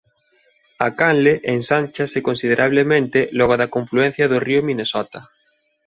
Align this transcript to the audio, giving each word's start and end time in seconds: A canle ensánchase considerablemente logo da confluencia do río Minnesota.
A 0.87 0.89
canle 0.99 1.33
ensánchase 1.57 2.17
considerablemente 2.29 3.19
logo 3.39 3.55
da 3.61 3.71
confluencia 3.75 4.29
do 4.31 4.37
río 4.47 4.61
Minnesota. 4.67 5.19